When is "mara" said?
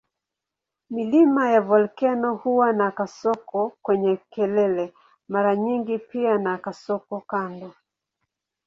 5.27-5.55